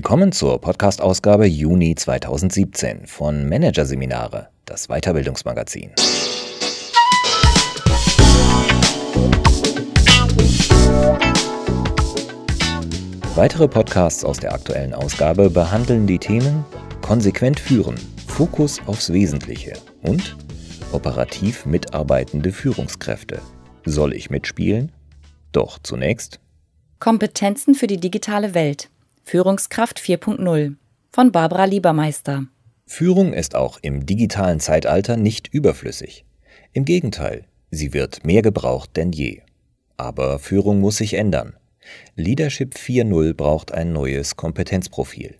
Willkommen 0.00 0.32
zur 0.32 0.58
Podcast-Ausgabe 0.58 1.44
Juni 1.44 1.94
2017 1.94 3.06
von 3.06 3.46
Managerseminare, 3.46 4.48
das 4.64 4.86
Weiterbildungsmagazin. 4.88 5.90
Weitere 13.34 13.68
Podcasts 13.68 14.24
aus 14.24 14.38
der 14.38 14.54
aktuellen 14.54 14.94
Ausgabe 14.94 15.50
behandeln 15.50 16.06
die 16.06 16.18
Themen 16.18 16.64
Konsequent 17.02 17.60
führen, 17.60 17.96
Fokus 18.26 18.80
aufs 18.86 19.12
Wesentliche 19.12 19.74
und 20.00 20.34
Operativ 20.92 21.66
mitarbeitende 21.66 22.52
Führungskräfte. 22.52 23.42
Soll 23.84 24.14
ich 24.14 24.30
mitspielen? 24.30 24.92
Doch 25.52 25.78
zunächst 25.78 26.40
Kompetenzen 27.00 27.74
für 27.74 27.86
die 27.86 28.00
digitale 28.00 28.54
Welt. 28.54 28.89
Führungskraft 29.30 30.00
4.0 30.00 30.74
von 31.12 31.30
Barbara 31.30 31.64
Liebermeister. 31.64 32.46
Führung 32.84 33.32
ist 33.32 33.54
auch 33.54 33.78
im 33.80 34.04
digitalen 34.04 34.58
Zeitalter 34.58 35.16
nicht 35.16 35.46
überflüssig. 35.54 36.24
Im 36.72 36.84
Gegenteil, 36.84 37.44
sie 37.70 37.92
wird 37.92 38.24
mehr 38.24 38.42
gebraucht 38.42 38.96
denn 38.96 39.12
je. 39.12 39.42
Aber 39.96 40.40
Führung 40.40 40.80
muss 40.80 40.96
sich 40.96 41.14
ändern. 41.14 41.54
Leadership 42.16 42.74
4.0 42.74 43.34
braucht 43.34 43.70
ein 43.70 43.92
neues 43.92 44.34
Kompetenzprofil, 44.34 45.36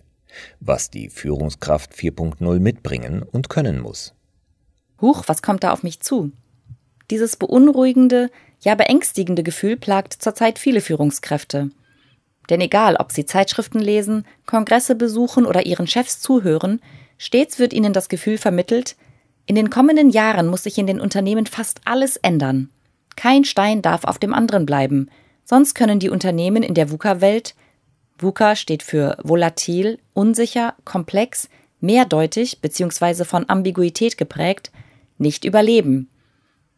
was 0.61 0.89
die 0.89 1.09
Führungskraft 1.09 1.91
4.0 1.93 2.59
mitbringen 2.59 3.23
und 3.23 3.49
können 3.49 3.81
muss. 3.81 4.15
Huch, 5.01 5.23
was 5.27 5.41
kommt 5.41 5.65
da 5.65 5.73
auf 5.73 5.83
mich 5.83 5.99
zu? 5.99 6.31
Dieses 7.09 7.35
beunruhigende, 7.35 8.29
ja 8.61 8.75
beängstigende 8.75 9.43
Gefühl 9.43 9.75
plagt 9.75 10.13
zurzeit 10.13 10.59
viele 10.59 10.79
Führungskräfte. 10.79 11.71
Denn 12.49 12.61
egal, 12.61 12.95
ob 12.95 13.11
sie 13.11 13.25
Zeitschriften 13.25 13.79
lesen, 13.79 14.25
Kongresse 14.45 14.95
besuchen 14.95 15.45
oder 15.45 15.65
ihren 15.65 15.87
Chefs 15.87 16.19
zuhören, 16.19 16.81
stets 17.17 17.59
wird 17.59 17.73
ihnen 17.73 17.93
das 17.93 18.09
Gefühl 18.09 18.37
vermittelt, 18.37 18.95
in 19.45 19.55
den 19.55 19.69
kommenden 19.69 20.09
Jahren 20.09 20.47
muss 20.47 20.63
sich 20.63 20.77
in 20.77 20.87
den 20.87 21.01
Unternehmen 21.01 21.45
fast 21.45 21.81
alles 21.85 22.17
ändern. 22.17 22.69
Kein 23.15 23.43
Stein 23.43 23.81
darf 23.81 24.05
auf 24.05 24.19
dem 24.19 24.33
anderen 24.33 24.65
bleiben, 24.65 25.09
sonst 25.43 25.73
können 25.73 25.99
die 25.99 26.09
Unternehmen 26.09 26.63
in 26.63 26.73
der 26.73 26.91
VUCA-Welt 26.91 27.55
VUCA 28.21 28.55
steht 28.55 28.83
für 28.83 29.17
volatil, 29.23 29.99
unsicher, 30.13 30.75
komplex, 30.85 31.49
mehrdeutig 31.79 32.61
bzw. 32.61 33.25
von 33.25 33.49
Ambiguität 33.49 34.17
geprägt, 34.17 34.71
nicht 35.17 35.43
überleben. 35.43 36.09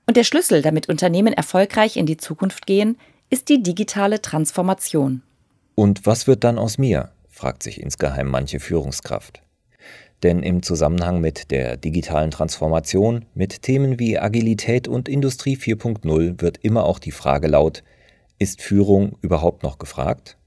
Und 0.08 0.18
der 0.18 0.24
Schlüssel, 0.24 0.62
damit 0.62 0.90
Unternehmen 0.90 1.34
erfolgreich 1.34 1.98
in 1.98 2.06
die 2.06 2.18
Zukunft 2.18 2.66
gehen, 2.66 2.98
ist 3.30 3.50
die 3.50 3.62
digitale 3.62 4.22
Transformation. 4.22 5.22
Und 5.76 6.06
was 6.06 6.28
wird 6.28 6.44
dann 6.44 6.60
aus 6.60 6.78
mir? 6.78 7.12
fragt 7.30 7.64
sich 7.64 7.82
insgeheim 7.82 8.28
manche 8.28 8.60
Führungskraft. 8.60 9.42
Denn 10.22 10.44
im 10.44 10.64
Zusammenhang 10.64 11.20
mit 11.20 11.52
der 11.52 11.78
digitalen 11.78 12.32
Transformation, 12.32 13.26
mit 13.34 13.64
Themen 13.64 14.00
wie 14.00 14.18
Agilität 14.18 14.88
und 14.88 15.10
Industrie 15.10 15.58
4.0 15.58 16.42
wird 16.42 16.58
immer 16.60 16.86
auch 16.86 17.00
die 17.00 17.12
Frage 17.12 17.48
laut, 17.48 17.84
ist 18.40 18.62
Führung 18.62 19.18
überhaupt 19.22 19.64
noch 19.64 19.80
gefragt? 19.80 20.38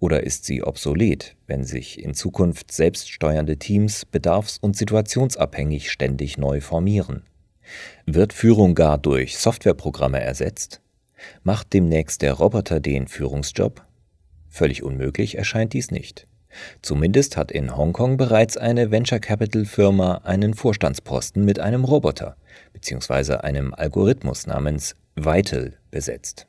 Oder 0.00 0.24
ist 0.24 0.44
sie 0.44 0.62
obsolet, 0.62 1.36
wenn 1.46 1.64
sich 1.64 2.02
in 2.02 2.12
Zukunft 2.12 2.72
selbststeuernde 2.72 3.56
Teams 3.56 4.04
bedarfs- 4.04 4.58
und 4.60 4.76
situationsabhängig 4.76 5.90
ständig 5.90 6.36
neu 6.36 6.60
formieren? 6.60 7.22
Wird 8.04 8.32
Führung 8.32 8.74
gar 8.74 8.98
durch 8.98 9.38
Softwareprogramme 9.38 10.20
ersetzt? 10.20 10.82
Macht 11.42 11.72
demnächst 11.72 12.20
der 12.20 12.34
Roboter 12.34 12.80
den 12.80 13.08
Führungsjob? 13.08 13.82
Völlig 14.54 14.84
unmöglich 14.84 15.36
erscheint 15.36 15.72
dies 15.72 15.90
nicht. 15.90 16.28
Zumindest 16.80 17.36
hat 17.36 17.50
in 17.50 17.76
Hongkong 17.76 18.16
bereits 18.16 18.56
eine 18.56 18.92
Venture 18.92 19.18
Capital 19.18 19.64
Firma 19.64 20.18
einen 20.18 20.54
Vorstandsposten 20.54 21.44
mit 21.44 21.58
einem 21.58 21.82
Roboter 21.82 22.36
bzw. 22.72 23.38
einem 23.38 23.74
Algorithmus 23.74 24.46
namens 24.46 24.94
Vital 25.16 25.72
besetzt. 25.90 26.46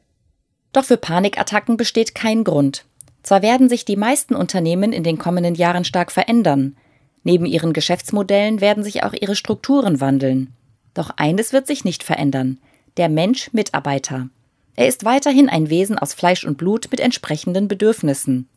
Doch 0.72 0.86
für 0.86 0.98
Panikattacken 0.98 1.78
besteht 1.78 2.14
kein 2.14 2.44
Grund. 2.44 2.86
Zwar 3.24 3.42
werden 3.42 3.70
sich 3.70 3.86
die 3.86 3.96
meisten 3.96 4.36
Unternehmen 4.36 4.94
in 4.94 5.04
den 5.04 5.18
kommenden 5.18 5.56
Jahren 5.56 5.84
stark 5.84 6.12
verändern. 6.12 6.78
Neben 7.24 7.48
ihren 7.48 7.74
Geschäftsmodellen 7.74 8.62
werden 8.62 8.84
sich 8.84 9.02
auch 9.02 9.14
ihre 9.14 9.36
Strukturen 9.36 10.00
wandeln. 10.00 10.54
Doch 10.94 11.10
eines 11.18 11.54
wird 11.54 11.66
sich 11.66 11.84
nicht 11.84 12.04
verändern. 12.04 12.60
Der 12.98 13.10
Mensch 13.10 13.52
Mitarbeiter. 13.52 14.30
Er 14.76 14.88
ist 14.88 15.06
weiterhin 15.06 15.50
ein 15.50 15.70
Wesen 15.70 15.98
aus 15.98 16.14
Fleisch 16.14 16.46
und 16.46 16.58
Blut 16.58 16.88
mit 16.92 17.00
entsprechenden 17.00 17.68
Bedürfnissen. 17.68 18.50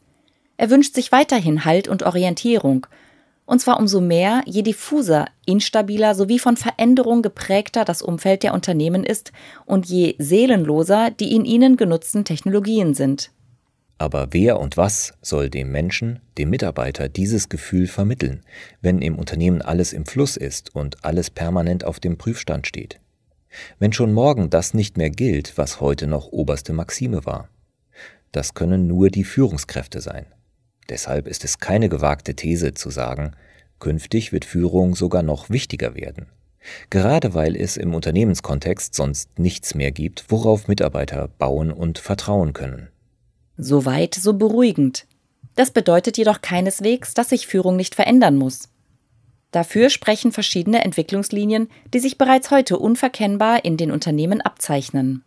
Er 0.57 0.71
wünscht 0.71 0.95
sich 0.95 1.13
weiterhin 1.13 1.65
Halt 1.65 1.87
und 1.87 2.03
Orientierung, 2.03 2.87
und 3.49 3.61
zwar 3.61 3.81
umso 3.81 4.03
mehr, 4.03 4.43
je 4.45 4.61
diffuser, 4.61 5.25
instabiler 5.47 6.15
sowie 6.15 6.39
von 6.39 6.59
Veränderung 6.59 7.23
geprägter 7.23 7.87
das 7.87 8.03
Umfeld 8.03 8.43
der 8.43 8.53
Unternehmen 8.53 9.05
ist 9.05 9.33
und 9.65 9.87
je 9.87 10.17
seelenloser 10.19 11.11
die 11.11 11.35
in 11.35 11.47
ihnen 11.47 11.79
genutzten 11.79 12.27
Technologien 12.27 12.93
sind. 12.93 13.31
Aber 13.97 14.29
wer 14.33 14.61
und 14.61 14.77
was 14.77 15.15
soll 15.23 15.49
dem 15.49 15.73
Menschen, 15.73 16.21
dem 16.37 16.51
Mitarbeiter 16.51 17.09
dieses 17.09 17.49
Gefühl 17.49 17.87
vermitteln, 17.87 18.43
wenn 18.83 19.01
im 19.01 19.19
Unternehmen 19.19 19.63
alles 19.63 19.95
im 19.95 20.05
Fluss 20.05 20.37
ist 20.37 20.75
und 20.75 21.03
alles 21.03 21.31
permanent 21.31 21.85
auf 21.85 22.01
dem 22.01 22.19
Prüfstand 22.19 22.67
steht? 22.67 23.01
Wenn 23.79 23.93
schon 23.93 24.13
morgen 24.13 24.51
das 24.51 24.75
nicht 24.75 24.97
mehr 24.97 25.11
gilt, 25.11 25.57
was 25.57 25.81
heute 25.81 26.07
noch 26.07 26.29
oberste 26.29 26.73
Maxime 26.73 27.25
war. 27.25 27.49
Das 28.33 28.55
können 28.55 28.87
nur 28.87 29.11
die 29.11 29.25
Führungskräfte 29.25 30.01
sein. 30.01 30.27
Deshalb 30.89 31.27
ist 31.27 31.45
es 31.45 31.59
keine 31.59 31.89
gewagte 31.89 32.35
These 32.35 32.75
zu 32.75 32.91
sagen, 32.91 33.33
künftig 33.79 34.33
wird 34.33 34.45
Führung 34.45 34.95
sogar 34.95 35.23
noch 35.23 35.51
wichtiger 35.51 35.95
werden. 35.95 36.27
Gerade 36.91 37.35
weil 37.35 37.57
es 37.57 37.77
im 37.77 37.95
Unternehmenskontext 37.95 38.95
sonst 38.95 39.39
nichts 39.39 39.75
mehr 39.75 39.93
gibt, 39.93 40.27
worauf 40.29 40.69
Mitarbeiter 40.69 41.29
bauen 41.29 41.71
und 41.71 41.99
vertrauen 41.99 42.53
können. 42.53 42.89
Soweit 43.57 44.15
so 44.15 44.35
beruhigend. 44.35 45.07
Das 45.55 45.71
bedeutet 45.71 46.19
jedoch 46.19 46.41
keineswegs, 46.41 47.15
dass 47.15 47.31
sich 47.31 47.47
Führung 47.47 47.77
nicht 47.77 47.95
verändern 47.95 48.37
muss. 48.37 48.69
Dafür 49.51 49.89
sprechen 49.89 50.33
verschiedene 50.33 50.85
Entwicklungslinien, 50.85 51.69
die 51.95 52.01
sich 52.01 52.19
bereits 52.19 52.51
heute 52.51 52.79
unverkennbar 52.79 53.65
in 53.65 53.77
den 53.77 53.91
Unternehmen 53.91 54.41
abzeichnen. 54.41 55.25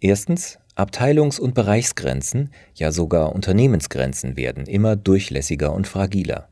Erstens, 0.00 0.58
Abteilungs- 0.76 1.40
und 1.40 1.54
Bereichsgrenzen, 1.54 2.50
ja 2.74 2.92
sogar 2.92 3.34
Unternehmensgrenzen 3.34 4.36
werden 4.36 4.66
immer 4.66 4.96
durchlässiger 4.96 5.72
und 5.72 5.86
fragiler. 5.86 6.48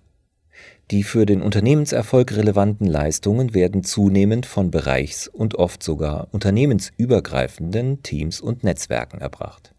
Die 0.91 1.03
für 1.03 1.27
den 1.27 1.43
Unternehmenserfolg 1.43 2.33
relevanten 2.33 2.87
Leistungen 2.87 3.55
werden 3.55 3.83
zunehmend 3.83 4.47
von 4.47 4.71
bereichs- 4.71 5.29
und 5.29 5.57
oft 5.57 5.83
sogar 5.83 6.29
unternehmensübergreifenden 6.33 8.03
Teams 8.03 8.41
und 8.41 8.63
Netzwerken 8.63 9.21
erbracht. 9.21 9.75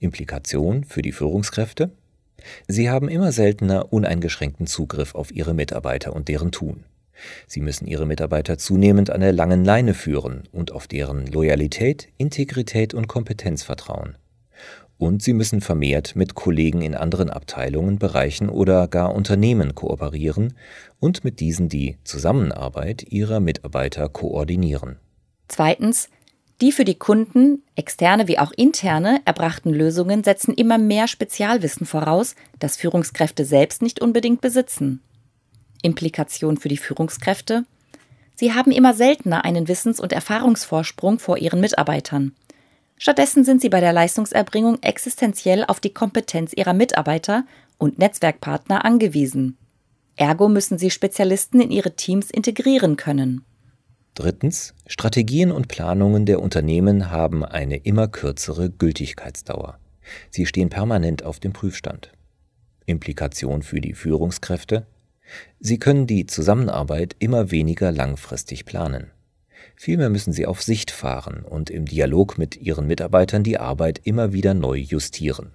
Implikation 0.00 0.84
für 0.84 1.02
die 1.02 1.12
Führungskräfte? 1.12 1.92
Sie 2.68 2.90
haben 2.90 3.08
immer 3.08 3.32
seltener 3.32 3.92
uneingeschränkten 3.92 4.66
Zugriff 4.66 5.14
auf 5.14 5.32
ihre 5.32 5.54
Mitarbeiter 5.54 6.14
und 6.14 6.28
deren 6.28 6.52
Tun. 6.52 6.84
Sie 7.46 7.60
müssen 7.60 7.86
ihre 7.86 8.06
Mitarbeiter 8.06 8.58
zunehmend 8.58 9.10
an 9.10 9.20
der 9.20 9.32
langen 9.32 9.64
Leine 9.64 9.94
führen 9.94 10.44
und 10.52 10.72
auf 10.72 10.86
deren 10.86 11.26
Loyalität, 11.26 12.08
Integrität 12.16 12.94
und 12.94 13.06
Kompetenz 13.06 13.62
vertrauen. 13.62 14.16
Und 14.98 15.22
sie 15.22 15.32
müssen 15.32 15.60
vermehrt 15.60 16.14
mit 16.14 16.34
Kollegen 16.34 16.80
in 16.80 16.94
anderen 16.94 17.28
Abteilungen, 17.28 17.98
Bereichen 17.98 18.48
oder 18.48 18.86
gar 18.86 19.14
Unternehmen 19.14 19.74
kooperieren 19.74 20.54
und 21.00 21.24
mit 21.24 21.40
diesen 21.40 21.68
die 21.68 21.96
Zusammenarbeit 22.04 23.02
ihrer 23.10 23.40
Mitarbeiter 23.40 24.08
koordinieren. 24.08 24.98
Zweitens, 25.48 26.08
die 26.62 26.70
für 26.70 26.84
die 26.84 26.94
Kunden, 26.94 27.64
externe 27.74 28.28
wie 28.28 28.38
auch 28.38 28.52
interne, 28.52 29.20
erbrachten 29.24 29.74
Lösungen 29.74 30.22
setzen 30.22 30.54
immer 30.54 30.78
mehr 30.78 31.08
Spezialwissen 31.08 31.86
voraus, 31.86 32.36
das 32.60 32.76
Führungskräfte 32.76 33.44
selbst 33.44 33.82
nicht 33.82 34.00
unbedingt 34.00 34.40
besitzen. 34.40 35.02
Implikation 35.82 36.56
für 36.56 36.68
die 36.68 36.76
Führungskräfte? 36.76 37.64
Sie 38.36 38.54
haben 38.54 38.70
immer 38.70 38.94
seltener 38.94 39.44
einen 39.44 39.66
Wissens- 39.66 39.98
und 39.98 40.12
Erfahrungsvorsprung 40.12 41.18
vor 41.18 41.36
ihren 41.36 41.60
Mitarbeitern. 41.60 42.32
Stattdessen 42.96 43.44
sind 43.44 43.60
sie 43.60 43.68
bei 43.68 43.80
der 43.80 43.92
Leistungserbringung 43.92 44.80
existenziell 44.82 45.64
auf 45.64 45.80
die 45.80 45.92
Kompetenz 45.92 46.52
ihrer 46.54 46.74
Mitarbeiter 46.74 47.44
und 47.76 47.98
Netzwerkpartner 47.98 48.84
angewiesen. 48.84 49.58
Ergo 50.14 50.48
müssen 50.48 50.78
sie 50.78 50.90
Spezialisten 50.90 51.60
in 51.60 51.72
ihre 51.72 51.96
Teams 51.96 52.30
integrieren 52.30 52.96
können. 52.96 53.44
Drittens, 54.14 54.74
Strategien 54.86 55.50
und 55.50 55.68
Planungen 55.68 56.26
der 56.26 56.42
Unternehmen 56.42 57.10
haben 57.10 57.44
eine 57.44 57.76
immer 57.76 58.08
kürzere 58.08 58.68
Gültigkeitsdauer. 58.68 59.78
Sie 60.30 60.44
stehen 60.44 60.68
permanent 60.68 61.22
auf 61.22 61.40
dem 61.40 61.52
Prüfstand. 61.52 62.12
Implikation 62.84 63.62
für 63.62 63.80
die 63.80 63.94
Führungskräfte? 63.94 64.86
Sie 65.60 65.78
können 65.78 66.06
die 66.06 66.26
Zusammenarbeit 66.26 67.16
immer 67.20 67.50
weniger 67.50 67.90
langfristig 67.90 68.66
planen. 68.66 69.10
Vielmehr 69.76 70.10
müssen 70.10 70.32
sie 70.32 70.46
auf 70.46 70.62
Sicht 70.62 70.90
fahren 70.90 71.44
und 71.48 71.70
im 71.70 71.86
Dialog 71.86 72.36
mit 72.36 72.56
ihren 72.56 72.86
Mitarbeitern 72.86 73.42
die 73.42 73.58
Arbeit 73.58 74.00
immer 74.04 74.32
wieder 74.32 74.52
neu 74.52 74.76
justieren. 74.76 75.52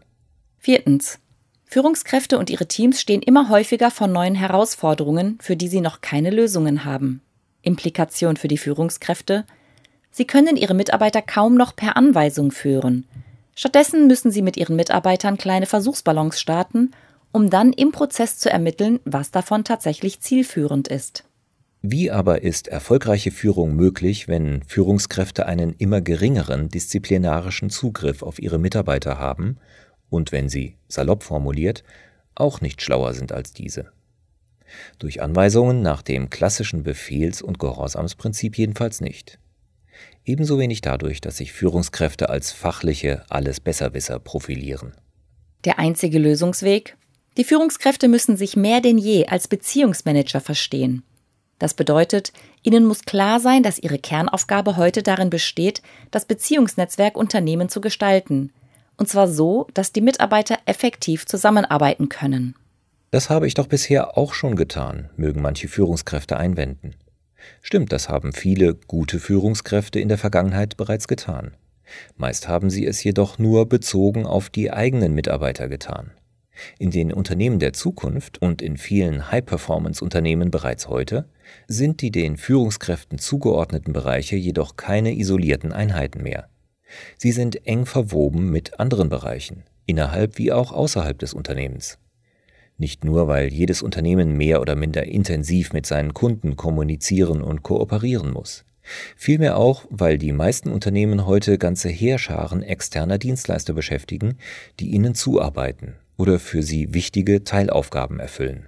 Viertens. 0.58 1.20
Führungskräfte 1.66 2.40
und 2.40 2.50
ihre 2.50 2.66
Teams 2.66 3.00
stehen 3.02 3.22
immer 3.22 3.50
häufiger 3.50 3.92
vor 3.92 4.08
neuen 4.08 4.36
Herausforderungen, 4.36 5.38
für 5.42 5.58
die 5.58 5.68
sie 5.68 5.82
noch 5.82 6.02
keine 6.02 6.30
Lösungen 6.30 6.86
haben. 6.86 7.22
Implikation 7.62 8.38
für 8.38 8.48
die 8.48 8.58
Führungskräfte 8.58 9.46
Sie 10.18 10.26
können 10.26 10.58
ihre 10.58 10.74
Mitarbeiter 10.74 11.22
kaum 11.22 11.54
noch 11.54 11.76
per 11.76 11.96
Anweisung 11.96 12.50
führen. 12.50 13.06
Stattdessen 13.56 14.08
müssen 14.08 14.32
sie 14.32 14.42
mit 14.42 14.58
ihren 14.58 14.76
Mitarbeitern 14.76 15.38
kleine 15.38 15.68
Versuchsballons 15.68 16.40
starten, 16.40 16.90
um 17.32 17.52
dann 17.52 17.72
im 17.72 17.92
Prozess 17.92 18.40
zu 18.40 18.50
ermitteln, 18.50 19.00
was 19.06 19.30
davon 19.30 19.64
tatsächlich 19.64 20.20
zielführend 20.20 20.88
ist. 20.88 21.24
Wie 21.84 22.10
aber 22.10 22.42
ist 22.42 22.68
erfolgreiche 22.68 23.30
Führung 23.30 23.76
möglich, 23.76 24.28
wenn 24.28 24.64
Führungskräfte 24.64 25.46
einen 25.46 25.74
immer 25.74 26.02
geringeren 26.02 26.70
disziplinarischen 26.70 27.70
Zugriff 27.70 28.24
auf 28.24 28.40
ihre 28.40 28.58
Mitarbeiter 28.58 29.20
haben 29.20 29.58
und 30.10 30.32
wenn 30.32 30.50
sie, 30.50 30.78
salopp 30.88 31.22
formuliert, 31.22 31.84
auch 32.34 32.60
nicht 32.60 32.82
schlauer 32.82 33.14
sind 33.14 33.32
als 33.32 33.54
diese? 33.54 33.92
Durch 35.00 35.22
Anweisungen 35.22 35.82
nach 35.82 36.02
dem 36.02 36.30
klassischen 36.30 36.84
Befehls- 36.84 37.42
und 37.42 37.60
Gehorsamsprinzip 37.60 38.58
jedenfalls 38.58 39.02
nicht. 39.02 39.40
Ebenso 40.26 40.60
wenig 40.60 40.82
dadurch, 40.82 41.22
dass 41.22 41.38
sich 41.38 41.54
Führungskräfte 41.54 42.30
als 42.30 42.52
fachliche 42.52 43.24
Allesbesserwisser 43.30 44.20
profilieren. 44.20 44.94
Der 45.66 45.80
einzige 45.80 46.20
Lösungsweg? 46.20 46.98
Die 47.38 47.44
Führungskräfte 47.44 48.08
müssen 48.08 48.36
sich 48.36 48.56
mehr 48.56 48.82
denn 48.82 48.98
je 48.98 49.28
als 49.28 49.48
Beziehungsmanager 49.48 50.42
verstehen. 50.42 51.04
Das 51.60 51.74
bedeutet, 51.74 52.34
ihnen 52.62 52.86
muss 52.86 53.04
klar 53.04 53.40
sein, 53.40 53.64
dass 53.64 53.80
ihre 53.80 53.98
Kernaufgabe 53.98 54.78
heute 54.78 55.02
darin 55.02 55.30
besteht, 55.30 55.82
das 56.12 56.26
Beziehungsnetzwerk 56.26 57.18
Unternehmen 57.18 57.70
zu 57.70 57.82
gestalten. 57.82 58.52
Und 58.98 59.10
zwar 59.10 59.28
so, 59.28 59.68
dass 59.74 59.92
die 59.92 60.02
Mitarbeiter 60.02 60.58
effektiv 60.66 61.26
zusammenarbeiten 61.26 62.10
können. 62.10 62.56
Das 63.10 63.30
habe 63.30 63.48
ich 63.48 63.54
doch 63.54 63.68
bisher 63.68 64.18
auch 64.18 64.34
schon 64.34 64.56
getan, 64.56 65.10
mögen 65.16 65.42
manche 65.42 65.70
Führungskräfte 65.70 66.38
einwenden. 66.38 66.96
Stimmt, 67.62 67.94
das 67.94 68.10
haben 68.10 68.34
viele 68.34 68.76
gute 68.76 69.20
Führungskräfte 69.20 70.00
in 70.00 70.10
der 70.10 70.18
Vergangenheit 70.18 70.76
bereits 70.76 71.08
getan. 71.08 71.56
Meist 72.18 72.50
haben 72.50 72.70
sie 72.70 72.86
es 72.86 73.02
jedoch 73.04 73.40
nur 73.40 73.70
bezogen 73.70 74.26
auf 74.26 74.50
die 74.50 74.72
eigenen 74.72 75.14
Mitarbeiter 75.14 75.70
getan. 75.70 76.12
In 76.80 76.92
den 76.92 77.14
Unternehmen 77.14 77.60
der 77.60 77.72
Zukunft 77.72 78.42
und 78.42 78.62
in 78.62 78.78
vielen 78.78 79.32
High-Performance-Unternehmen 79.32 80.52
bereits 80.52 80.90
heute 80.90 81.30
sind 81.68 82.02
die 82.02 82.12
den 82.12 82.36
Führungskräften 82.36 83.20
zugeordneten 83.20 83.94
Bereiche 83.94 84.36
jedoch 84.36 84.76
keine 84.76 85.16
isolierten 85.16 85.72
Einheiten 85.72 86.24
mehr. 86.24 86.50
Sie 87.18 87.32
sind 87.32 87.68
eng 87.68 87.86
verwoben 87.86 88.50
mit 88.50 88.80
anderen 88.80 89.08
Bereichen, 89.08 89.64
innerhalb 89.86 90.38
wie 90.38 90.52
auch 90.52 90.72
außerhalb 90.72 91.18
des 91.20 91.34
Unternehmens. 91.34 92.00
Nicht 92.78 93.04
nur, 93.04 93.28
weil 93.28 93.52
jedes 93.52 93.82
Unternehmen 93.82 94.38
mehr 94.38 94.62
oder 94.62 94.76
minder 94.76 95.04
intensiv 95.06 95.74
mit 95.74 95.86
seinen 95.86 96.14
Kunden 96.14 96.56
kommunizieren 96.56 97.42
und 97.42 97.64
kooperieren 97.64 98.32
muss. 98.32 98.66
Vielmehr 99.16 99.58
auch, 99.58 99.86
weil 99.90 100.18
die 100.18 100.32
meisten 100.32 100.72
Unternehmen 100.72 101.26
heute 101.26 101.58
ganze 101.58 101.90
Heerscharen 101.90 102.64
externer 102.64 103.18
Dienstleister 103.18 103.74
beschäftigen, 103.74 104.38
die 104.80 104.92
ihnen 104.92 105.16
zuarbeiten 105.16 105.96
oder 106.18 106.40
für 106.40 106.64
sie 106.64 106.94
wichtige 106.94 107.44
Teilaufgaben 107.44 108.20
erfüllen. 108.20 108.68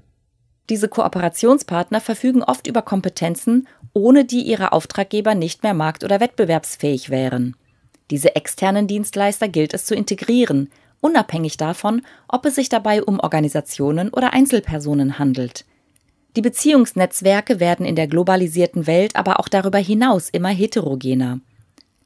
Diese 0.70 0.88
Kooperationspartner 0.88 2.00
verfügen 2.00 2.44
oft 2.44 2.68
über 2.68 2.84
Kompetenzen, 2.84 3.68
ohne 3.94 4.26
die 4.26 4.42
ihre 4.42 4.72
Auftraggeber 4.72 5.34
nicht 5.34 5.64
mehr 5.64 5.74
markt- 5.74 6.04
oder 6.04 6.20
wettbewerbsfähig 6.20 7.10
wären. 7.10 7.56
Diese 8.12 8.36
externen 8.36 8.88
Dienstleister 8.88 9.48
gilt 9.48 9.74
es 9.74 9.86
zu 9.86 9.96
integrieren, 9.96 10.70
unabhängig 11.02 11.58
davon, 11.58 12.02
ob 12.28 12.46
es 12.46 12.56
sich 12.56 12.70
dabei 12.70 13.04
um 13.04 13.20
Organisationen 13.20 14.10
oder 14.10 14.34
Einzelpersonen 14.34 15.20
handelt. 15.20 15.66
Die 16.36 16.42
Beziehungsnetzwerke 16.42 17.60
werden 17.60 17.86
in 17.86 17.96
der 17.96 18.08
globalisierten 18.08 18.88
Welt 18.88 19.16
aber 19.16 19.40
auch 19.40 19.48
darüber 19.48 19.80
hinaus 19.80 20.30
immer 20.30 20.50
heterogener. 20.50 21.40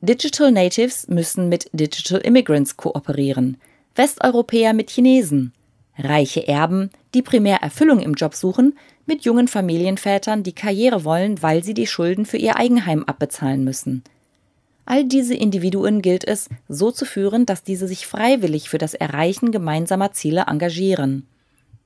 Digital 0.01 0.51
Natives 0.51 1.07
müssen 1.07 1.50
mit 1.50 1.69
Digital 1.74 2.19
Immigrants 2.19 2.78
kooperieren, 2.78 3.57
Westeuropäer 3.95 4.74
mit 4.74 4.90
Chinesen, 4.90 5.54
reiche 5.98 6.48
Erben, 6.48 6.90
die 7.13 7.22
primär 7.22 7.57
Erfüllung 7.57 8.00
im 8.00 8.13
Job 8.13 8.34
suchen, 8.34 8.78
mit 9.06 9.25
jungen 9.25 9.48
Familienvätern, 9.48 10.44
die 10.44 10.54
Karriere 10.54 11.04
wollen, 11.04 11.42
weil 11.42 11.63
sie 11.63 11.74
die 11.74 11.88
Schulden 11.88 12.25
für 12.25 12.38
ihr 12.38 12.57
Eigenheim 12.57 13.04
abbezahlen 13.04 13.63
müssen. 13.63 14.04
All 14.85 15.06
diese 15.06 15.35
Individuen 15.35 16.01
gilt 16.01 16.27
es, 16.27 16.50
so 16.68 16.91
zu 16.91 17.06
führen, 17.06 17.45
dass 17.45 17.63
diese 17.63 17.88
sich 17.88 18.06
freiwillig 18.06 18.69
für 18.69 18.77
das 18.77 18.94
Erreichen 18.94 19.51
gemeinsamer 19.51 20.12
Ziele 20.12 20.45
engagieren. 20.47 21.27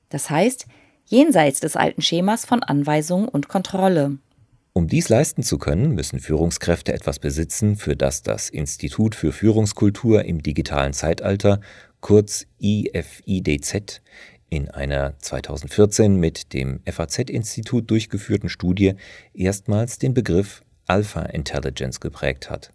Das 0.08 0.30
heißt, 0.30 0.66
jenseits 1.06 1.60
des 1.60 1.76
alten 1.76 2.02
Schemas 2.02 2.44
von 2.44 2.62
Anweisung 2.62 3.28
und 3.28 3.48
Kontrolle. 3.48 4.18
Um 4.72 4.86
dies 4.86 5.08
leisten 5.08 5.42
zu 5.42 5.58
können, 5.58 5.94
müssen 5.94 6.20
Führungskräfte 6.20 6.92
etwas 6.92 7.18
besitzen, 7.18 7.76
für 7.76 7.96
das 7.96 8.22
das 8.22 8.48
Institut 8.48 9.14
für 9.14 9.32
Führungskultur 9.32 10.24
im 10.24 10.42
digitalen 10.42 10.92
Zeitalter, 10.92 11.60
kurz 12.00 12.46
IFIDZ, 12.60 14.02
in 14.50 14.70
einer 14.70 15.18
2014 15.18 16.16
mit 16.16 16.52
dem 16.52 16.80
FAZ-Institut 16.86 17.90
durchgeführten 17.90 18.48
Studie 18.48 18.94
erstmals 19.34 19.98
den 19.98 20.14
Begriff 20.14 20.62
Alpha 20.86 21.22
Intelligence 21.22 22.00
geprägt 22.00 22.48
hat. 22.48 22.70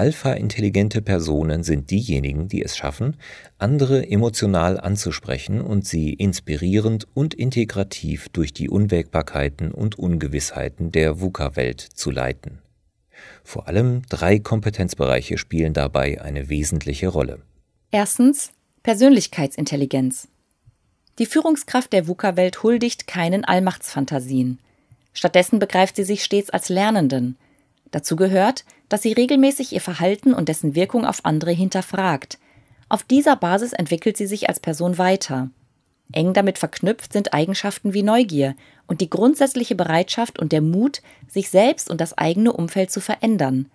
Alpha-intelligente 0.00 1.02
Personen 1.02 1.62
sind 1.62 1.90
diejenigen, 1.90 2.48
die 2.48 2.62
es 2.62 2.74
schaffen, 2.74 3.18
andere 3.58 4.10
emotional 4.10 4.80
anzusprechen 4.80 5.60
und 5.60 5.86
sie 5.86 6.14
inspirierend 6.14 7.06
und 7.12 7.34
integrativ 7.34 8.30
durch 8.30 8.54
die 8.54 8.70
Unwägbarkeiten 8.70 9.72
und 9.72 9.98
Ungewissheiten 9.98 10.90
der 10.90 11.20
VUCA-Welt 11.20 11.82
zu 11.82 12.10
leiten. 12.10 12.62
Vor 13.44 13.68
allem 13.68 14.00
drei 14.08 14.38
Kompetenzbereiche 14.38 15.36
spielen 15.36 15.74
dabei 15.74 16.22
eine 16.22 16.48
wesentliche 16.48 17.08
Rolle. 17.08 17.42
Erstens 17.90 18.52
Persönlichkeitsintelligenz. 18.82 20.28
Die 21.18 21.26
Führungskraft 21.26 21.92
der 21.92 22.08
VUCA-Welt 22.08 22.62
huldigt 22.62 23.06
keinen 23.06 23.44
Allmachtsfantasien. 23.44 24.60
Stattdessen 25.12 25.58
begreift 25.58 25.96
sie 25.96 26.04
sich 26.04 26.24
stets 26.24 26.48
als 26.48 26.70
Lernenden– 26.70 27.36
Dazu 27.90 28.16
gehört, 28.16 28.64
dass 28.88 29.02
sie 29.02 29.12
regelmäßig 29.12 29.72
ihr 29.72 29.80
Verhalten 29.80 30.34
und 30.34 30.48
dessen 30.48 30.74
Wirkung 30.74 31.04
auf 31.04 31.24
andere 31.24 31.52
hinterfragt. 31.52 32.38
Auf 32.88 33.02
dieser 33.04 33.36
Basis 33.36 33.72
entwickelt 33.72 34.16
sie 34.16 34.26
sich 34.26 34.48
als 34.48 34.60
Person 34.60 34.98
weiter. 34.98 35.50
Eng 36.12 36.32
damit 36.32 36.58
verknüpft 36.58 37.12
sind 37.12 37.32
Eigenschaften 37.32 37.94
wie 37.94 38.02
Neugier 38.02 38.56
und 38.86 39.00
die 39.00 39.10
grundsätzliche 39.10 39.76
Bereitschaft 39.76 40.38
und 40.38 40.50
der 40.52 40.60
Mut, 40.60 41.02
sich 41.28 41.50
selbst 41.50 41.88
und 41.88 42.00
das 42.00 42.18
eigene 42.18 42.52
Umfeld 42.52 42.90
zu 42.90 43.00
verändern. 43.00 43.70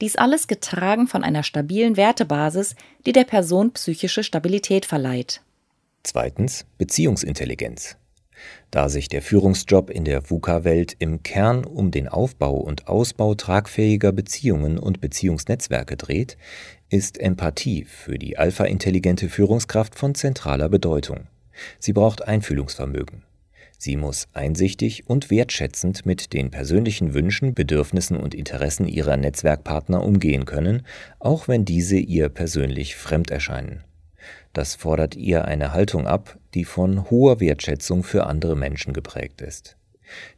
Dies 0.00 0.16
alles 0.16 0.46
getragen 0.46 1.06
von 1.06 1.24
einer 1.24 1.42
stabilen 1.42 1.96
Wertebasis, 1.96 2.76
die 3.06 3.12
der 3.12 3.24
Person 3.24 3.72
psychische 3.72 4.22
Stabilität 4.22 4.84
verleiht. 4.84 5.40
Zweitens 6.02 6.66
Beziehungsintelligenz. 6.76 7.96
Da 8.70 8.88
sich 8.88 9.08
der 9.08 9.22
Führungsjob 9.22 9.90
in 9.90 10.04
der 10.04 10.30
VUCA-Welt 10.30 10.96
im 10.98 11.22
Kern 11.22 11.64
um 11.64 11.90
den 11.90 12.08
Aufbau 12.08 12.54
und 12.54 12.88
Ausbau 12.88 13.34
tragfähiger 13.34 14.12
Beziehungen 14.12 14.78
und 14.78 15.00
Beziehungsnetzwerke 15.00 15.96
dreht, 15.96 16.36
ist 16.90 17.18
Empathie 17.18 17.84
für 17.84 18.18
die 18.18 18.38
alpha-intelligente 18.38 19.28
Führungskraft 19.28 19.94
von 19.94 20.14
zentraler 20.14 20.68
Bedeutung. 20.68 21.26
Sie 21.78 21.92
braucht 21.92 22.26
Einfühlungsvermögen. 22.26 23.24
Sie 23.80 23.96
muss 23.96 24.26
einsichtig 24.32 25.08
und 25.08 25.30
wertschätzend 25.30 26.04
mit 26.04 26.32
den 26.32 26.50
persönlichen 26.50 27.14
Wünschen, 27.14 27.54
Bedürfnissen 27.54 28.16
und 28.16 28.34
Interessen 28.34 28.88
ihrer 28.88 29.16
Netzwerkpartner 29.16 30.02
umgehen 30.02 30.46
können, 30.46 30.82
auch 31.20 31.46
wenn 31.46 31.64
diese 31.64 31.96
ihr 31.96 32.28
persönlich 32.28 32.96
fremd 32.96 33.30
erscheinen. 33.30 33.84
Das 34.52 34.74
fordert 34.74 35.14
ihr 35.14 35.44
eine 35.44 35.72
Haltung 35.72 36.06
ab, 36.06 36.38
die 36.54 36.64
von 36.64 37.10
hoher 37.10 37.40
Wertschätzung 37.40 38.02
für 38.02 38.26
andere 38.26 38.56
Menschen 38.56 38.92
geprägt 38.92 39.40
ist. 39.40 39.76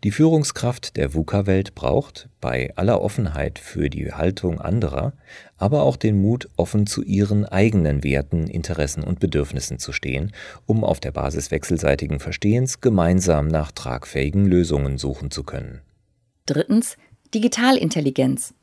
Die 0.03 0.11
Führungskraft 0.11 0.97
der 0.97 1.15
VUCA-Welt 1.15 1.75
braucht, 1.75 2.29
bei 2.41 2.73
aller 2.77 3.01
Offenheit 3.01 3.59
für 3.59 3.89
die 3.89 4.13
Haltung 4.13 4.61
anderer, 4.61 5.13
aber 5.57 5.83
auch 5.83 5.97
den 5.97 6.21
Mut, 6.21 6.49
offen 6.57 6.87
zu 6.87 7.03
ihren 7.03 7.45
eigenen 7.45 8.03
Werten, 8.03 8.47
Interessen 8.49 9.05
und 9.05 9.21
Bedürfnissen 9.21 9.79
zu 9.79 9.93
stehen, 9.93 10.33
um 10.67 10.85
auf 10.85 11.01
der 11.01 11.13
Basis 11.13 11.51
wechselseitigen 11.51 12.21
Verstehens 12.21 12.81
gemeinsam 12.81 13.49
nach 13.49 13.73
tragfähigen 13.73 14.47
Lösungen 14.47 14.99
suchen 14.99 15.31
zu 15.31 15.45
können. 15.45 15.81
Drittens 16.47 16.97
Digitalintelligenz. 17.33 18.55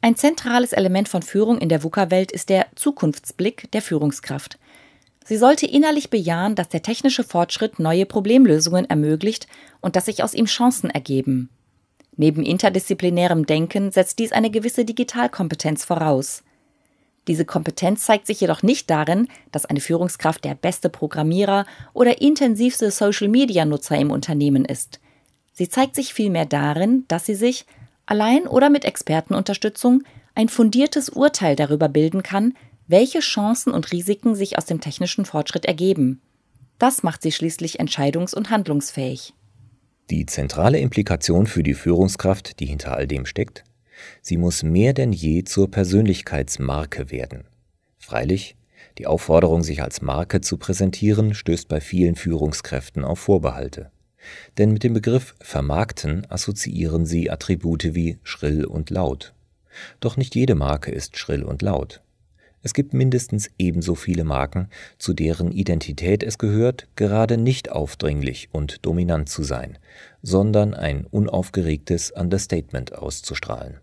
Ein 0.00 0.14
zentrales 0.14 0.72
Element 0.72 1.08
von 1.08 1.22
Führung 1.22 1.58
in 1.58 1.68
der 1.68 1.82
VUCA-Welt 1.82 2.30
ist 2.30 2.50
der 2.50 2.66
Zukunftsblick 2.76 3.70
der 3.72 3.82
Führungskraft. 3.82 4.58
Sie 5.26 5.36
sollte 5.36 5.66
innerlich 5.66 6.08
bejahen, 6.08 6.54
dass 6.54 6.68
der 6.68 6.82
technische 6.82 7.24
Fortschritt 7.24 7.80
neue 7.80 8.06
Problemlösungen 8.06 8.88
ermöglicht 8.88 9.48
und 9.80 9.96
dass 9.96 10.04
sich 10.04 10.22
aus 10.22 10.34
ihm 10.34 10.46
Chancen 10.46 10.88
ergeben. 10.88 11.50
Neben 12.16 12.44
interdisziplinärem 12.44 13.44
Denken 13.44 13.90
setzt 13.90 14.20
dies 14.20 14.30
eine 14.30 14.50
gewisse 14.50 14.84
Digitalkompetenz 14.84 15.84
voraus. 15.84 16.44
Diese 17.26 17.44
Kompetenz 17.44 18.04
zeigt 18.04 18.28
sich 18.28 18.40
jedoch 18.40 18.62
nicht 18.62 18.88
darin, 18.88 19.26
dass 19.50 19.66
eine 19.66 19.80
Führungskraft 19.80 20.44
der 20.44 20.54
beste 20.54 20.88
Programmierer 20.88 21.66
oder 21.92 22.20
intensivste 22.20 22.92
Social-Media-Nutzer 22.92 23.98
im 23.98 24.12
Unternehmen 24.12 24.64
ist. 24.64 25.00
Sie 25.52 25.68
zeigt 25.68 25.96
sich 25.96 26.14
vielmehr 26.14 26.46
darin, 26.46 27.04
dass 27.08 27.26
sie 27.26 27.34
sich, 27.34 27.66
allein 28.06 28.46
oder 28.46 28.70
mit 28.70 28.84
Expertenunterstützung, 28.84 30.04
ein 30.36 30.48
fundiertes 30.48 31.08
Urteil 31.08 31.56
darüber 31.56 31.88
bilden 31.88 32.22
kann, 32.22 32.54
welche 32.86 33.20
Chancen 33.20 33.72
und 33.72 33.92
Risiken 33.92 34.34
sich 34.34 34.58
aus 34.58 34.66
dem 34.66 34.80
technischen 34.80 35.24
Fortschritt 35.24 35.64
ergeben. 35.64 36.20
Das 36.78 37.02
macht 37.02 37.22
sie 37.22 37.32
schließlich 37.32 37.80
entscheidungs- 37.80 38.34
und 38.34 38.50
handlungsfähig. 38.50 39.32
Die 40.10 40.26
zentrale 40.26 40.78
Implikation 40.78 41.46
für 41.46 41.62
die 41.62 41.74
Führungskraft, 41.74 42.60
die 42.60 42.66
hinter 42.66 42.94
all 42.94 43.06
dem 43.06 43.26
steckt, 43.26 43.64
Sie 44.22 44.36
muss 44.36 44.62
mehr 44.62 44.92
denn 44.92 45.12
je 45.12 45.44
zur 45.44 45.70
Persönlichkeitsmarke 45.70 47.10
werden. 47.10 47.44
Freilich, 47.98 48.56
die 48.98 49.06
Aufforderung, 49.06 49.62
sich 49.62 49.82
als 49.82 50.02
Marke 50.02 50.40
zu 50.40 50.56
präsentieren, 50.58 51.34
stößt 51.34 51.68
bei 51.68 51.80
vielen 51.80 52.14
Führungskräften 52.14 53.04
auf 53.04 53.18
Vorbehalte. 53.18 53.90
Denn 54.58 54.72
mit 54.72 54.82
dem 54.82 54.94
Begriff 54.94 55.34
vermarkten 55.40 56.26
assoziieren 56.30 57.06
sie 57.06 57.30
Attribute 57.30 57.94
wie 57.94 58.18
schrill 58.22 58.64
und 58.64 58.90
laut. 58.90 59.34
Doch 60.00 60.16
nicht 60.16 60.34
jede 60.34 60.54
Marke 60.54 60.90
ist 60.90 61.18
schrill 61.18 61.42
und 61.42 61.62
laut. 61.62 62.00
Es 62.62 62.74
gibt 62.74 62.94
mindestens 62.94 63.50
ebenso 63.58 63.94
viele 63.94 64.24
Marken, 64.24 64.68
zu 64.98 65.12
deren 65.12 65.52
Identität 65.52 66.22
es 66.22 66.38
gehört, 66.38 66.88
gerade 66.96 67.36
nicht 67.36 67.70
aufdringlich 67.70 68.48
und 68.52 68.84
dominant 68.84 69.28
zu 69.28 69.44
sein, 69.44 69.78
sondern 70.22 70.74
ein 70.74 71.06
unaufgeregtes 71.06 72.10
Understatement 72.10 72.94
auszustrahlen. 72.94 73.78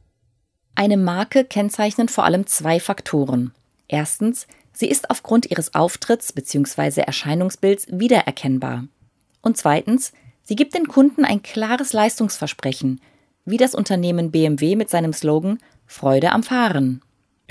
Eine 0.76 0.98
Marke 0.98 1.46
kennzeichnen 1.46 2.10
vor 2.10 2.26
allem 2.26 2.48
zwei 2.48 2.80
Faktoren. 2.80 3.54
Erstens, 3.88 4.48
sie 4.74 4.88
ist 4.88 5.10
aufgrund 5.10 5.50
ihres 5.52 5.76
Auftritts 5.76 6.34
bzw. 6.34 7.02
Erscheinungsbilds 7.02 7.88
wiedererkennbar. 7.92 8.86
Und 9.42 9.58
zweitens, 9.58 10.14
sie 10.42 10.56
gibt 10.56 10.74
den 10.74 10.88
Kunden 10.88 11.26
ein 11.26 11.44
klares 11.44 11.94
Leistungsversprechen, 11.94 13.02
wie 13.46 13.58
das 13.58 13.76
Unternehmen 13.76 14.32
BMW 14.32 14.76
mit 14.76 14.90
seinem 14.90 15.14
Slogan 15.14 15.60
Freude 15.86 16.32
am 16.32 16.44
Fahren. 16.44 17.02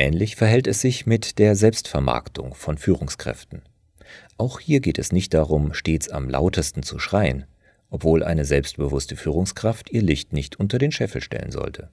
Ähnlich 0.03 0.35
verhält 0.35 0.67
es 0.67 0.81
sich 0.81 1.07
mit 1.07 1.39
der 1.39 1.55
Selbstvermarktung 1.55 2.57
von 2.57 2.77
Führungskräften. 2.77 3.63
Auch 4.37 4.59
hier 4.59 4.81
geht 4.81 4.99
es 4.99 5.13
nicht 5.13 5.33
darum, 5.33 5.75
stets 5.75 6.09
am 6.09 6.29
lautesten 6.29 6.83
zu 6.83 6.99
schreien, 6.99 7.45
obwohl 7.89 8.25
eine 8.25 8.45
selbstbewusste 8.45 9.15
Führungskraft 9.15 9.91
ihr 9.93 10.03
Licht 10.03 10.33
nicht 10.33 10.59
unter 10.59 10.79
den 10.79 10.91
Scheffel 10.91 11.21
stellen 11.21 11.53
sollte. 11.53 11.89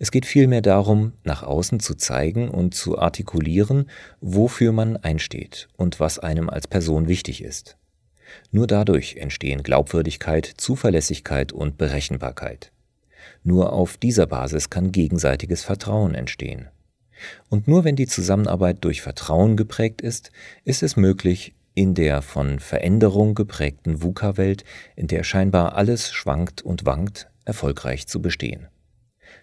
Es 0.00 0.10
geht 0.10 0.26
vielmehr 0.26 0.62
darum, 0.62 1.12
nach 1.22 1.44
außen 1.44 1.78
zu 1.78 1.94
zeigen 1.94 2.48
und 2.48 2.74
zu 2.74 2.98
artikulieren, 2.98 3.88
wofür 4.20 4.72
man 4.72 4.96
einsteht 4.96 5.68
und 5.76 6.00
was 6.00 6.18
einem 6.18 6.50
als 6.50 6.66
Person 6.66 7.06
wichtig 7.06 7.44
ist. 7.44 7.76
Nur 8.50 8.66
dadurch 8.66 9.14
entstehen 9.14 9.62
Glaubwürdigkeit, 9.62 10.44
Zuverlässigkeit 10.56 11.52
und 11.52 11.78
Berechenbarkeit. 11.78 12.72
Nur 13.44 13.72
auf 13.72 13.96
dieser 13.96 14.26
Basis 14.26 14.70
kann 14.70 14.90
gegenseitiges 14.90 15.62
Vertrauen 15.62 16.16
entstehen. 16.16 16.68
Und 17.48 17.68
nur 17.68 17.84
wenn 17.84 17.96
die 17.96 18.06
Zusammenarbeit 18.06 18.84
durch 18.84 19.02
Vertrauen 19.02 19.56
geprägt 19.56 20.00
ist, 20.00 20.30
ist 20.64 20.82
es 20.82 20.96
möglich, 20.96 21.54
in 21.74 21.94
der 21.94 22.22
von 22.22 22.58
Veränderung 22.58 23.34
geprägten 23.34 24.02
VUCA-Welt, 24.02 24.64
in 24.96 25.06
der 25.06 25.22
scheinbar 25.22 25.76
alles 25.76 26.10
schwankt 26.10 26.60
und 26.62 26.86
wankt, 26.86 27.30
erfolgreich 27.44 28.08
zu 28.08 28.20
bestehen. 28.20 28.66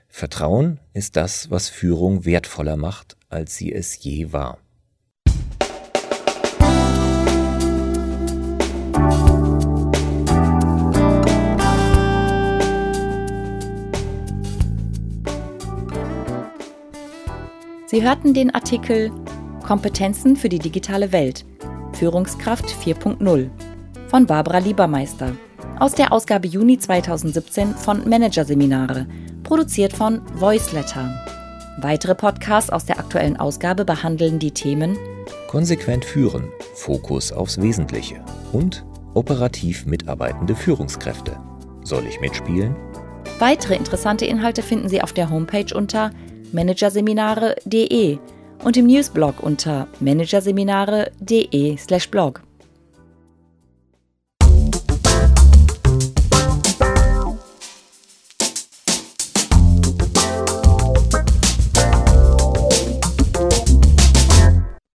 Vertrauen 0.09 0.79
ist 0.93 1.15
das, 1.15 1.49
was 1.49 1.69
Führung 1.69 2.25
wertvoller 2.25 2.75
macht, 2.75 3.17
als 3.29 3.55
sie 3.55 3.73
es 3.73 4.01
je 4.03 4.31
war. 4.31 4.59
Sie 17.95 18.03
hörten 18.03 18.33
den 18.33 18.53
Artikel 18.53 19.09
Kompetenzen 19.65 20.35
für 20.35 20.49
die 20.49 20.59
digitale 20.59 21.13
Welt 21.13 21.45
Führungskraft 21.93 22.65
4.0 22.65 23.49
von 24.09 24.25
Barbara 24.25 24.57
Liebermeister 24.57 25.31
aus 25.79 25.93
der 25.95 26.11
Ausgabe 26.11 26.45
Juni 26.45 26.77
2017 26.77 27.73
von 27.73 28.09
Managerseminare 28.09 29.07
produziert 29.43 29.93
von 29.93 30.21
Voiceletter. 30.33 31.09
Weitere 31.79 32.15
Podcasts 32.15 32.69
aus 32.69 32.83
der 32.83 32.99
aktuellen 32.99 33.37
Ausgabe 33.37 33.85
behandeln 33.85 34.39
die 34.39 34.51
Themen 34.51 34.97
Konsequent 35.47 36.03
führen, 36.03 36.49
Fokus 36.73 37.31
aufs 37.31 37.61
Wesentliche 37.61 38.21
und 38.51 38.85
operativ 39.13 39.85
mitarbeitende 39.85 40.57
Führungskräfte. 40.57 41.39
Soll 41.85 42.05
ich 42.07 42.19
mitspielen? 42.19 42.75
Weitere 43.39 43.75
interessante 43.75 44.25
Inhalte 44.25 44.63
finden 44.63 44.89
Sie 44.89 45.01
auf 45.01 45.13
der 45.13 45.29
Homepage 45.29 45.73
unter 45.73 46.11
managerseminare.de 46.55 48.17
und 48.63 48.77
im 48.77 48.87
Newsblog 48.87 49.43
unter 49.43 49.87
managerseminare.de/blog. 49.99 52.44